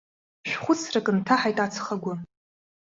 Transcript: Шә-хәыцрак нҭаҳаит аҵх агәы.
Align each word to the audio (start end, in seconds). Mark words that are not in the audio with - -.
Шә-хәыцрак 0.49 1.07
нҭаҳаит 1.17 1.57
аҵх 1.65 1.85
агәы. 1.93 2.13